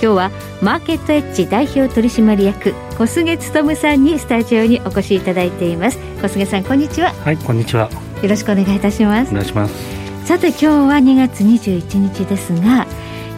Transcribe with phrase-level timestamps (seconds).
[0.00, 0.30] 今日は
[0.62, 5.98] マーケットエッジ代表取締役小菅勉さんにスタジオにお越しいただいています。
[6.22, 7.12] 小菅さんこんにちは。
[7.12, 7.90] はいこんにちは。
[8.22, 9.30] よろしくお願いいたします。
[9.32, 9.74] お願いします。
[10.24, 12.86] さて今日は2月21日ですが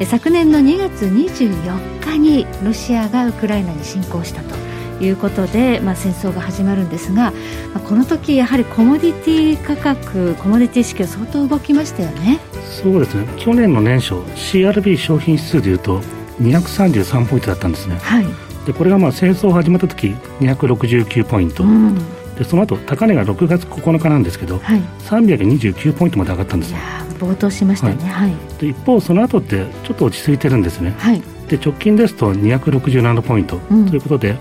[0.05, 4.55] 昨年の2月24日にロシアがウクライナに侵攻したと
[5.02, 7.33] いうことで、まあ、戦争が始まるんですが、
[7.72, 12.38] まあ、この時やはりコモディティ価格コモディティ市況相当動きましたよね。
[12.83, 13.27] そうですね。
[13.38, 16.02] 去年の年初 CRB 商品指数でいうと
[16.40, 18.26] 233ポイントだったんですね、はい、
[18.66, 20.08] でこれがまあ戦争始まった時
[20.40, 21.94] 269ポイント、うん、
[22.36, 26.78] でその後高値が6月9日なんですけど、はい、329ポイントまで上がったんですよ。
[27.19, 34.38] 冒頭しましたね、はい、で一方その後ってちょっと落ち着いてるんですね、はい、で直近ですと267ポイント、うん、ということで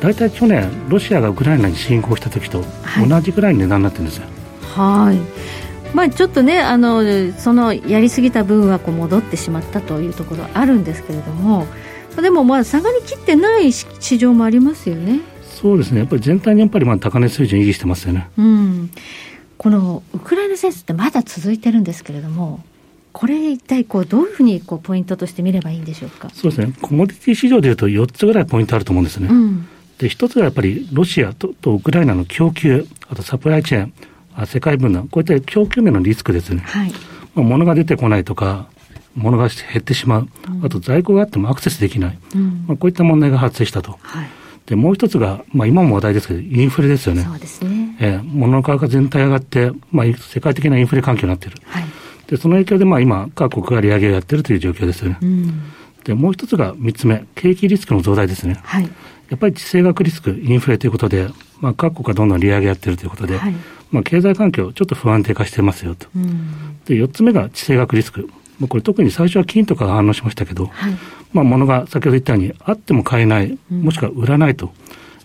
[0.00, 2.64] 大体去年、ロシアがウクライナに侵攻した時と
[3.08, 4.24] 同じぐらいの値段になってるんですよ。
[4.62, 11.66] はいまあ、ちょっとねあのそのやりすぎた分はこう戻ってしまったというところあるんですけれども
[12.16, 15.20] でもまあ下がりきってない市場もありますよね。
[15.42, 16.00] そうですね。
[16.00, 18.90] やっぱり全体にやっぱりまあ高値水準維持してますよね、うん、
[19.58, 22.64] このウクライナ戦争ってまだ続いてるんですけれども
[23.12, 26.30] これ一体こうどういうふうにこうポイントとして見ればいいんでしょうか？
[26.30, 26.72] そうですね。
[26.80, 29.68] コモディティ市場でいうと4つぐらいポイントあると思うんですね、うん。
[29.98, 33.92] で、一つはやっぱりロシアととウクライナの供給、あとサプライチェーン、あ
[34.46, 36.62] 世界分断、こういった供給面のリスクですね。
[36.64, 36.92] はい、
[37.34, 38.68] まあ、物が出てこないとか、
[39.14, 43.98] 物が減ってしまう、うん、あと在庫があってもアクセスできない、うん、まあ、こういった問題が発生したと。
[44.00, 44.28] はい、
[44.66, 47.22] でもう一つが、まあ、今も話題ですけど、インフレですよね。
[47.22, 47.96] そうですね。
[48.00, 51.58] えー、物の価格全体上がって、まあ、世界的なインフレ環境になっている。
[51.66, 51.84] はい、
[52.26, 55.18] で、その影響で、まあ、今、各国が利上げをやっているという状況ですよね。
[55.20, 55.62] うん、
[56.04, 58.58] で、もう一つが三つ目、景気リスクの増大ですね。
[58.62, 58.84] はい、
[59.28, 61.28] やっぱり地政学リスク、インフレということで、
[61.60, 63.54] まあ、各国がどんどん利上げやってるということで、はい、
[63.92, 66.08] まあ、経済環境、ちょっと不安定化してますよと。
[66.16, 68.28] うん、で、4つ目が地政学リスク。
[68.58, 70.96] まあ、これ特に最初は金とかが反応しましたけど、はい、
[71.32, 74.72] まあ、物が先ほど言ったように、あっても買えない、もしくは売らないと。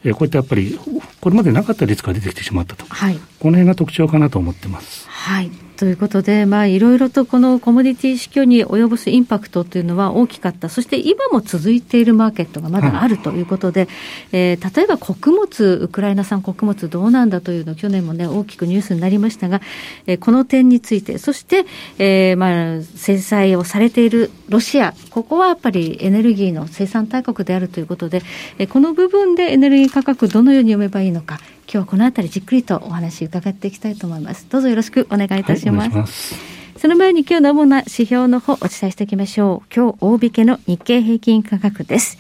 [0.04, 0.78] えー、こういったやっぱり、
[1.22, 2.86] これまでなかったリスクが出てきてしまったと。
[2.90, 5.08] はい、この辺が特徴かなと思ってます。
[5.10, 5.50] はい。
[5.78, 13.90] ということで、まあ、いろいろとこのコモディティ市況に及ぼすインパクトというのは大きかった、そして今も続いているマーケットがまだあるということで、はい、
[14.32, 19.62] えー、例えば穀物、ウクライナ産穀物どうなんだというの、去年もね、大きくニュースになりましたが、
[20.08, 21.66] えー、この点について、そして、
[22.00, 28.24] えー、まあ、制裁をされているロシア、ここはやっぱりエネルギーの生産大国であるということで、
[28.58, 34.48] えー、この部分でエネルギー価格、どのように読めばいいのか、今日はこのあたりじっくりとお話伺っていきたいと思います。
[34.50, 35.90] どうぞよろしくお願いいたします。
[35.90, 36.36] はい、ます
[36.78, 39.74] その前に今日の主な指標の方お伝えしておきましょう。
[39.76, 42.18] 今日大引けの日経平均価格です。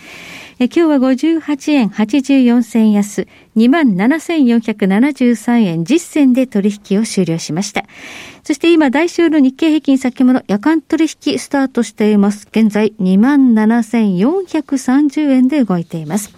[0.59, 7.85] え今日は58円84銭安、27,473円実銭で取引を終了しました。
[8.43, 12.47] そして今、来週の日経平均先物夜間取引スタートしています。
[12.49, 16.33] 現在27,430円で動いています。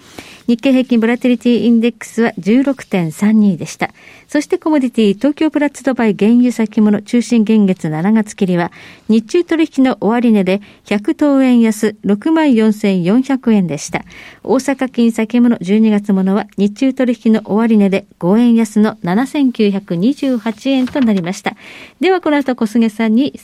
[0.50, 3.92] 日経平均ボラティリティインデックスは16.32でした。
[4.28, 8.72] そしてコモディティ東京プラッツドバイ原油先物中心現月7月切りは
[9.10, 14.04] 日中取引の終値で100等円安64,400円でした。
[14.44, 21.56] 大阪金先物12月ものは日中取引の終値で5円安の7,928円となりました。
[22.00, 23.40] ではこの後小菅さんに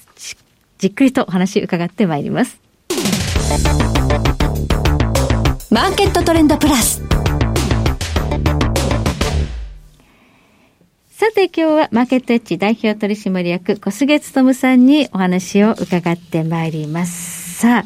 [0.80, 2.60] じっくりとお話伺ってまいります。
[5.76, 7.02] マーケットトレンドプラス。
[11.10, 17.45] さて今日はマーケットエッジ代表取締役小菅勤さんにお話を伺ってまいります。
[17.56, 17.86] さ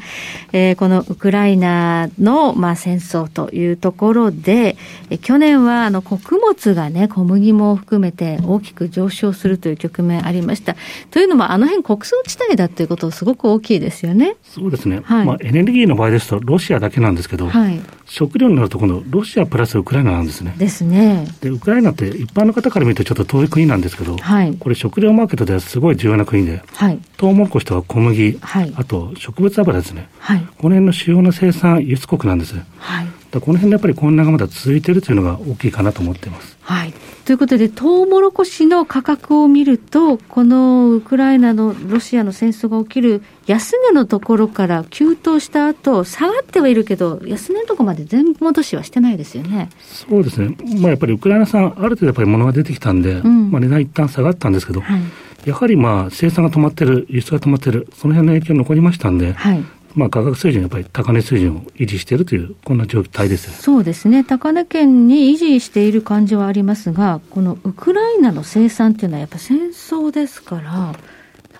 [0.52, 4.76] えー、このウクライナの、まあ、戦争というところで、
[5.10, 10.74] え去年はあの穀物がね、小麦も含めて大きく上昇するという局面ありました。
[11.12, 14.34] というのも、あの辺国葬地帯だということすごく大きいですよね。
[14.42, 15.02] そうですね。
[15.04, 20.52] はい、まあ、エネルギーの場合ですと、ロシアだけなんですけど、はい、食料になると、このロシアプラスウクライナなんですね。
[20.58, 21.28] ですね。
[21.40, 30.08] で、ウクライナって一般の方から見るとちょっと遠い国なんですけど、はい、これ食料マーケットではすごい重要な国で、はい、トウモロコシとか小麦、はい、あと植物油ですね。
[30.18, 32.54] はい、この辺の主要な生産輸出国なんです。
[32.78, 36.56] はい、この辺でやっぱり混乱がまだ続いているというのが大きいかなと思っています。
[36.62, 36.94] はい。
[37.24, 49.68] ということで、トウモロコシの価格を見ると、このウクライナのロシアの戦争が起きる安値のところから急騰した後下がってはいるけど、安値のところまで全戻しはしてないですよね。
[49.80, 55.00] そうですね、まあ、やっぱりウクライナ産、ある程度やっぱり物が出てきたんで、うん、まあ、値段一旦下がったんですけど、はい、
[55.44, 59.64] やはりまあ生産が止まってる、輸出が止まってる、その辺の影響残りましたんで、はい、
[59.94, 63.62] まあ、価格水準、やっぱり高値水準を維持しているという、こんな状態です。
[63.62, 70.94] そうですね、高値圏に維持している感じはありますが、このウクライナの生産っていうのは、やっぱ戦争ですから、な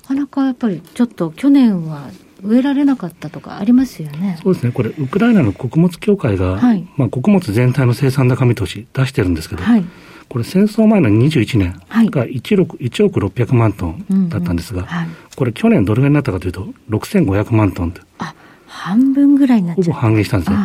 [0.06, 2.11] かなかやっぱりちょっと去年は
[2.43, 4.38] 植えられなかったとかありますよね。
[4.43, 4.73] そうですね。
[4.73, 9.85] これ、ウクライナの穀物協会が、はい、まあ、穀物全体の生産高見通し出してるんですけど、はい、
[10.31, 11.73] これ戦争前の21年
[12.09, 18.32] が 1, 億1億600万トンだったんですが、はい、これ去年どれぐらいになったかというと、6500万トンあ、
[18.69, 20.56] 半分ぐらいになっちゃほぼ半減したんですね。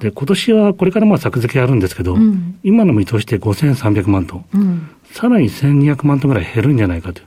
[0.00, 7.26] で、今年はこれからまあ作付けあるんですけど、うん、今の見通しで5300万トン、うん、さらに1200万トンぐらい減るんじゃないかという。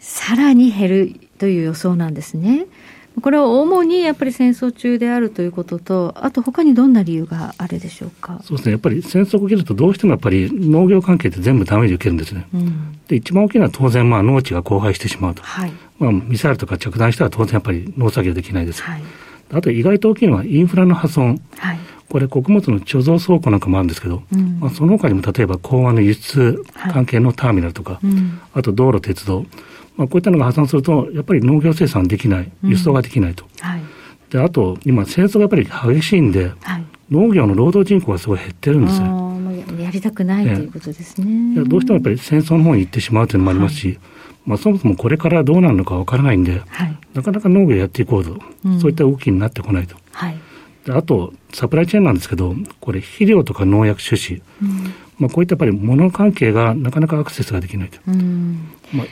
[0.00, 2.66] さらに減るという予想なんですね。
[3.22, 8.40] これは主にやっぱり戦争中であるということと、あと他にどんな理由があるでしょうか？
[8.44, 12.46] そうですね、やっぱり戦争が起きると、どうしてもやっぱり農業関係って全部ダメージ受けるんですね。
[12.52, 15.42] うん、で、一番大きいのは当然、まあ、農地が荒廃してしまうと。
[15.42, 18.82] はい、まあ、ミサイルとか着弾したら当然やっぱり農作業できないです。
[18.82, 19.02] はい、
[19.52, 21.40] あと意外と大きいのはインフラの破損。
[21.58, 21.78] はい。
[22.06, 26.62] これ、穀物の貯蔵倉庫なんかもあるんですけど、うん、まあ、その他にも例えば港湾の輸出
[26.92, 29.46] 関係のターミナルとか、はいうん、あと道路、鉄道、
[29.96, 33.44] まあ、こういったのが破産すると、やっぱり農業生産できない、輸送ができないと。
[33.44, 33.80] うんはい、
[34.30, 35.56] であと、今、戦争がやっぱ
[35.90, 39.34] り激しいんで、はい、農業の労働人口がすごい減ってるんですよ。
[39.78, 41.62] やりたくない、ね、ということですね。
[41.64, 43.98] どうしてもやっぱり戦争の方に行ってしまうというのもありますし、はい、
[44.46, 49.96] まあ、そもそもこれからどうなるのかわからないんで、はい、なかなか農業やっていこうと、うん、そういった動きになってこないと。
[50.12, 50.38] はい、
[50.84, 57.98] であと、サプライチェーンなんですけど、これ、肥料とか農薬種子、うん、まあ、こういったやっぱり物関係がなかなかアクセスができないと。
[58.08, 59.06] うん、まあ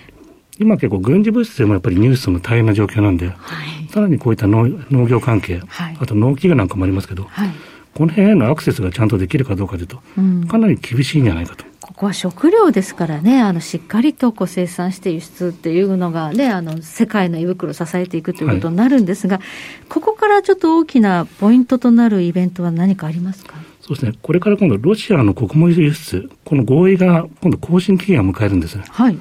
[0.62, 7.50] 今結構軍事物質でもやっぱりニュースも大変な状況なんで、はい、さらにこういった農農業関係、はい、あと農機具なんかもありますけど、はい、
[7.94, 11.64] この辺へのアクセスがちゃんとできるかどうかというと、うん、かなり厳しいんじゃないかと。
[11.80, 19.40] ここは食料ですからね、あのしっかりとこう生産して輸出っていうのがね、あの世界の胃袋を支えていくということになるんですが、
[19.88, 23.56] ここからちょっと大きなポイントとなるイベントは何かありますか？
[23.80, 28.84] そうですね、これから今度、ロシアの穀物輸出、この合意が今度、更新期限を迎えるんですね。
[28.88, 29.18] はい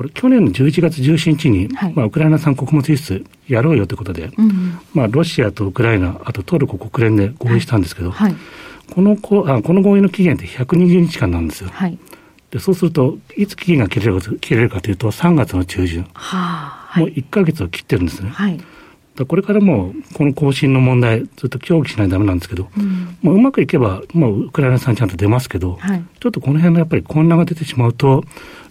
[0.00, 8.30] これ、去年の11月17日に、はい、まあ、ウクライナ産穀物輸出やろうよということで、うん、まあ、ロシアとウクライナ、あとトルコ国連で合意したんですけど、はい。
[8.30, 8.38] はい、
[8.94, 11.70] このこあこの合意の期限って120日間なんですよ。
[12.50, 18.32] でそうすると、いつ期限が切れるか切れるかというと、3月の中旬、はあ、もう1か月を切ってるんですね。
[19.26, 28.24] これからもこの更新の問題、ずっと協議しないとだめなんですけど、うん、まあ、うまくいけば、まあ、ウクライナ産ちゃんと出ますけど、はい、ちょっとこの辺のやっぱり混乱が出てしまうと、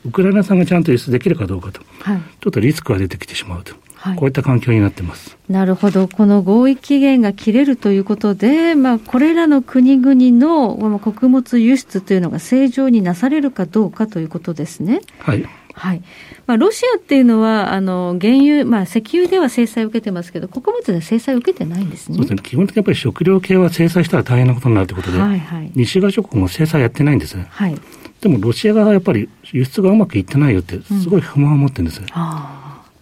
[0.06, 3.76] ウクライナ産がちゃんと輸出できるかどうかと、はい、ちょっとリスクが出てきてしまうと。
[3.96, 5.38] はい、こういった環境になってます。
[5.50, 15.02] なるほど、この合意期限が切れるということで、まあ、これらの国々の穀物輸出というのが正常になされるかどうかということですね。
[15.20, 15.46] はい
[15.80, 16.02] はい。
[16.46, 22.18] まあ、ロシアっていうのは、あの原油、まあ、石油では制裁を受けてますけど、穀物で制裁を受けてないんですね。
[22.18, 22.42] そうですね。
[22.44, 27.38] 基本的にやっぱり食料系は制裁したら大変なことになるということで、はいはい、西側諸国も制裁やってないんです。
[27.38, 27.76] はい。
[28.22, 32.06] でもロシア側はやっぱり輸出がうまくいってないよって、すごい不満を持ってるんです、うん、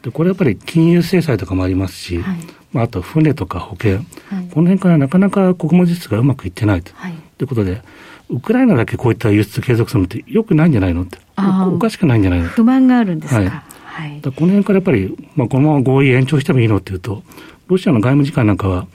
[0.04, 2.38] でこれやっぱり金融制裁とかもありますし、はい、
[2.72, 4.04] まあ、あと船とか保険、はい、
[4.54, 7.82] この辺からなかなか穀物輸出がうまくいってないと、はい、いうことで、
[8.30, 12.48] ウクライナだけこういった輸出継続するのってよくないんじゃないのって、おかしくないんじゃないの？
[12.48, 13.40] 不満があるんですか？
[13.40, 13.50] はい。
[13.50, 17.24] はい、この辺からやっぱり、まあ、このまま合意延長してもいいのっていうと、
[17.68, 18.88] ロシアの外務次官なんかは、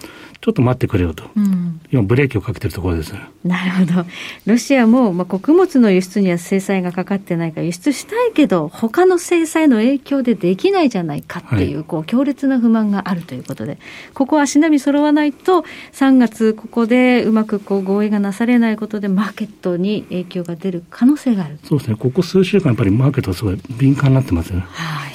[0.42, 3.14] ちょっと待ってくれよと、うん、今、ブレーキをかけてるところです。
[3.44, 4.04] なるほど、
[4.44, 13.78] ロシアも、まあ、穀物の輸出には制裁がかかってないから、輸出したいけど、他の制裁の影響でできないじゃないかっていう、はい、こう強烈な不満があるということで、
[14.14, 21.60] ここは足並み揃わないと、3月、ここでうまくこう合意がなされないことで、マーケットに影響が出る可能性がある。
[21.62, 24.64] そうですね、ここ数週間、やっぱりマーケットはすごい敏感になってますね。
[24.66, 25.11] はい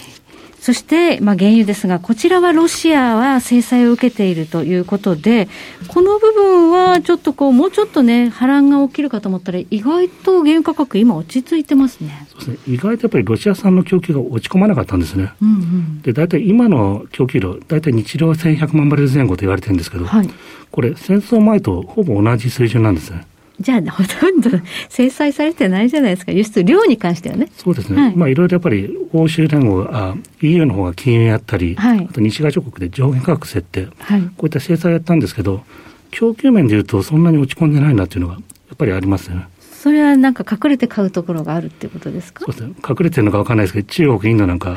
[0.67, 5.47] そして、まあ、原油ですが、こちらはロシアは制裁を受けているということで、
[5.87, 15.31] この部分はちょっとこう、もうちょっとね、波乱が起きるかと思ったら、意外と原油価格、今、落ち着いてますねそうですね意外とやっぱりロシア産の供給が落ち込まなかったんですね。
[15.41, 20.29] うんうん、で大体今の供給量、大体日量1100万バレル前後と言われてるんですけど、はい、
[20.69, 23.25] これ、戦争前とほぼ同じ水準なんですね。
[23.59, 24.51] じゃあ、ほとんど
[24.89, 27.49] 制裁されてないじゃないですか、輸出量に関してはね。
[27.57, 35.63] そうですね、はい、まあ、いろいろやっぱり欧州連合あ、EU の方が禁輸やったり、はい、あと西側諸国で上限価格設定、はい、こういった制裁やったんですけど、
[36.11, 38.39] 供給面でいうと、そんなに落ち込んでないなっていうのが、や
[38.73, 39.47] っぱりありますよね。
[39.71, 42.45] それはなんか隠れて買うところがあるっていうことですか？
[42.45, 42.73] そうですね。
[42.87, 44.75] 隠れてるのか分かんないですけど、中国、インドなんか、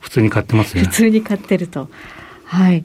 [0.00, 0.88] 普通に買ってますよね。
[0.90, 1.88] 普通に買ってると。
[2.44, 2.84] はい。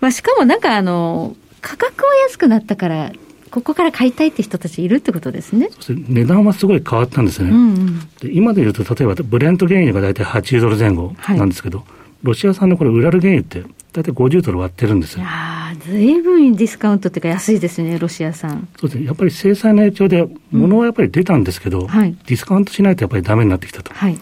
[0.00, 3.12] まあ、しかもなんかあの、価格は安くなったから、
[3.50, 5.70] ここから買いたいって人たちいるってことですね。
[5.88, 7.50] 値段はすごい変わったんですね。
[7.50, 11.86] うんうん、で今で言うと、例えばブレント原油が大体80ドル前後なんですけど、はい、
[12.22, 15.20] ロシア産のこれ、ウラル原油って大体50ドル割ってるんですよ。
[15.20, 18.68] いやずいぶんディスカウントっていうか安いですね、ロシア産。
[18.78, 19.06] そうですね。
[19.06, 23.92] やっぱり制裁の影響で、物はやっぱり出たんですけど、うんはい、ディスカウントしないとやっぱりダメになってきたと。
[23.92, 24.18] はい、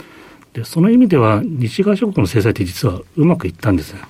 [0.52, 4.00] で、その意味では、西側諸国の制裁って実はうまくいったんですね。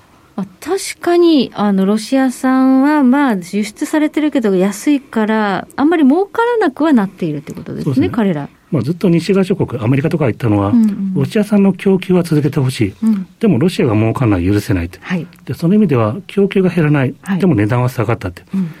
[0.59, 8.09] 確かに、あの、ロシア産は、まあ、輸出されてるけど安いから、あんまり儲からなくはなっているってことですね、すね。
[8.09, 8.49] 彼ら。
[8.71, 18.71] まあ、ずっと西側諸国、アメリカとか言ったのは、うんうん、ロシア産の供給は続けてほしい、うん、でもロシアが儲かるのは許せないと、はい、でその意味では供給が減らない、はい、でも値段は下がったって、うん、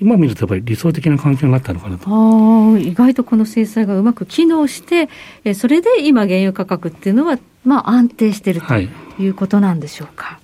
[0.00, 2.06] 今見るとやっぱり理想的な環境になったのかなと。
[2.08, 5.08] あ意外とこの制裁がうまく機能して、
[5.44, 8.88] えそれで今、原油価格っていうのは、まあ、安定しているとい。
[9.28, 10.24] うことなんでしょうか。
[10.24, 10.39] はい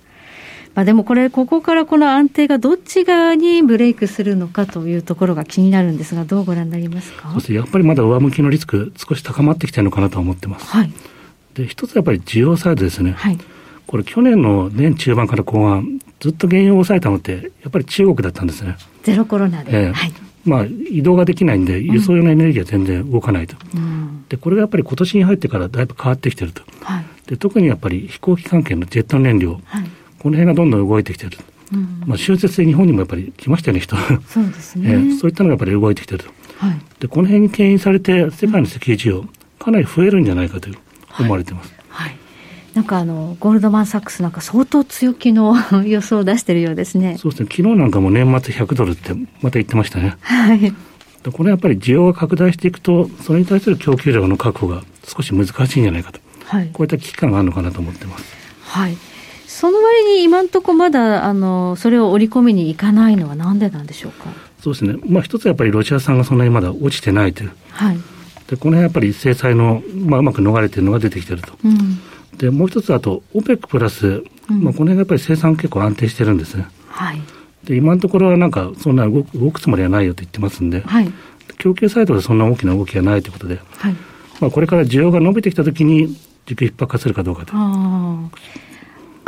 [0.77, 7.33] まあ、でもこれ、ここからこの安定がどっち側にブレイクするのかというところが気になるんですが、どうご覧になりますか？
[7.49, 10.67] やっぱりまだ上向きのリスク、少し高まってきてるのかなと思ってます。
[10.67, 10.93] はい、
[11.55, 13.13] で一つやっぱり需要サイドですね。
[13.13, 13.39] はい、
[13.87, 18.77] これ、去年の年中盤から後半、ずっと原油を抑えたのって、やっぱり中国だったんですね。
[19.01, 19.87] ゼロコロナで。
[19.87, 20.13] えー、はい。
[20.45, 31.37] まあ、移動ができないんで、輸送用のエネルギーは全然動かないと、うん、でこれがやっぱり今年に入ってからだいぶ変わってきてると、はい、で特にやっぱり飛行機関係のジェット燃料、はい、この辺がどんどん動いてきてる。
[31.73, 33.95] うん、まあ、終節で日本にもやっぱり来ましたよね、人。
[34.27, 34.89] そうですね。
[34.91, 36.29] えー、そういったのがやっぱり動いてきてると。
[36.57, 39.25] はい、で、この辺に牽引されて、世界の石油需要、
[39.59, 40.69] かなり増えるんじゃないかと
[41.19, 41.73] 思われてます。
[41.89, 42.17] はい、はい、
[42.73, 45.55] なんかあの、ゴールドマン・サックスなんか相当強気の
[45.85, 47.17] 予想を出してるようですね。
[47.17, 47.49] そうですね。
[47.51, 50.15] 昨日なんかも年末100ドルってまた言ってましたね。
[50.21, 50.73] はい。
[51.31, 56.21] これやっぱり需要が拡大していくと、それに対する供給量の確保が少し難しいんじゃないかと。
[56.45, 56.69] はい。
[56.71, 58.23] こういった危機感があるのかなと思ってます。
[58.63, 58.97] はい。
[59.47, 64.25] その割に今のところまだあのそれを織り込みにいかないのはなんでなんでしょうか？
[64.61, 64.97] そうですね。
[65.07, 67.51] まあ一つやっぱりロシア産がそんなにまだ落ちてないという。
[67.69, 67.97] はい。
[68.47, 71.53] でこの辺やっぱり制裁のまあうまく逃れているのが出てきてると。
[71.63, 71.99] うん、
[72.37, 76.67] でもう一つあと OPEC プラス、うん、まあこの辺がやっぱり生産結構安定してるんですね。
[76.89, 77.21] はい。
[77.63, 80.81] で今のところはなんかそんな動く動くつもりはないよと言ってますんで。
[80.81, 81.11] はい。
[81.57, 83.59] 供給サイドでそんな大きな動きがないということで。
[83.77, 83.95] はい。
[84.41, 87.53] まあこれから需要が伸びてきたときに需給逼迫化するかどうかと。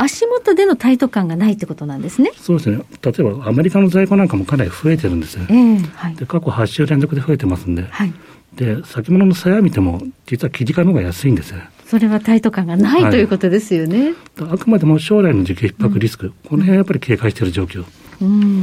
[0.02, 2.32] 足元でのタイト感がないってことなんですね。
[2.36, 2.82] そうですね。
[3.02, 5.44] 例えばアメリカの在庫なんかもかなり増えてるんですよ。
[5.50, 7.82] えーはい、で過去8週連続で増えてますんで。
[7.82, 8.12] はい、
[8.54, 11.58] で先物の鞘見ても実は生地価の方が安いんですよ。
[11.86, 14.14] それはタイト感がない、はい、ということですよね。
[14.40, 17.84] あくまでも将来の需給逼迫リスク、うん、この辺はやっぱり警戒している状況。
[18.22, 18.60] うん、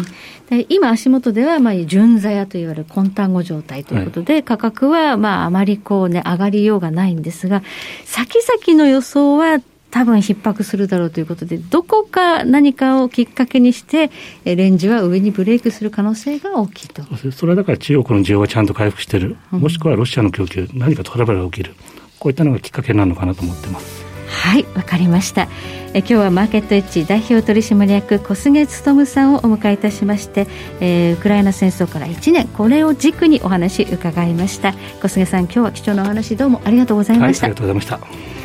[0.50, 7.64] で今、足元では、まあ、純座屋といわれる混単語状態ということで、はい、価格は、まあ、あまりこうね、上がりようがないんですが、
[8.06, 9.60] 先々の予想は
[9.92, 14.12] 多分逼迫するだろうということで、どこか何かをきっかけにして、
[14.44, 17.04] レンジは上にブレイクする可能性が大きいと。
[17.32, 21.76] それはだから中国の需要がちゃんと回復している、もしくはロシアの供給、何かトラブルが起きる、
[22.20, 24.06] こういったのがきっかけなのかなと思ってます。
[24.30, 25.48] はい、わかりました。
[25.94, 30.48] え今日はマーケットエッジ代表取締役小菅勉さんをお迎えいたしまして、
[30.80, 38.37] えー、ウクライナ戦争から1年これを軸にお話伺いました小菅さん今日は貴重なお話どうもありがとうございました、はい、ありがとうございました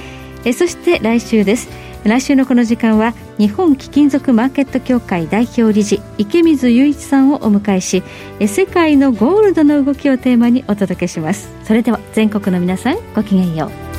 [0.45, 1.69] えそして来週です。
[2.05, 8.03] 来週のこの時間は日本貴金属マーケット協会代表理事池水雄一さんをお迎えし
[8.49, 11.49] 世界のゴールドの動きをテーマにお届けします。
[11.65, 13.93] それでは全国の皆さんごきげんよう。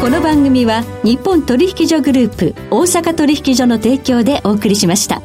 [0.00, 5.20] この番組は日本取引所グループ大阪取引所の提供でお送りしました。